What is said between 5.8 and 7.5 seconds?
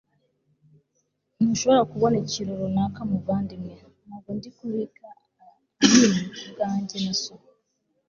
anini kubwanjye, na so